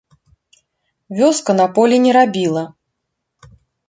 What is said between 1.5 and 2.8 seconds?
на полі не рабіла.